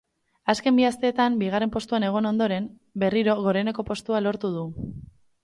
[0.51, 2.67] Azken bi asteetan bigarren postuan egon ondoren,
[3.05, 4.67] berriro goreneko postua lortu du.